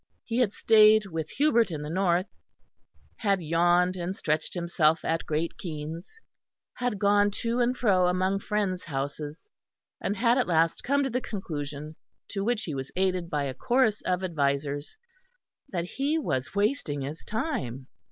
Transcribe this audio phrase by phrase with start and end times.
[0.25, 2.25] He had stayed with Hubert in the north,
[3.17, 6.17] had yawned and stretched himself at Great Keynes,
[6.77, 9.51] had gone to and fro among friends' houses,
[10.01, 11.97] and had at last come to the conclusion,
[12.29, 14.97] to which he was aided by a chorus of advisers,
[15.69, 17.85] that he was wasting his time.